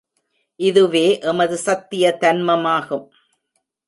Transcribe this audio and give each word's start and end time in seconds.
இதுவே 0.59 1.19
எமது 1.19 1.57
சத்திய 1.57 2.17
தன்மமாகும். 2.21 3.05